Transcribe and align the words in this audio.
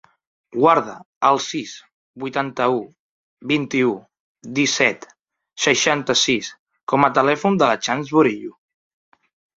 Guarda 0.59 0.93
el 1.27 1.41
sis, 1.47 1.73
vuitanta-u, 2.23 2.79
vint-i-u, 3.51 3.91
disset, 4.61 5.05
seixanta-sis 5.67 6.51
com 6.95 7.07
a 7.09 7.11
telèfon 7.19 7.61
de 7.63 7.69
la 7.73 7.79
Chams 7.89 8.15
Burillo. 8.17 8.59